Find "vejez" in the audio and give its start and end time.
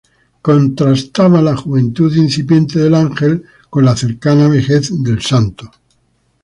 4.47-4.89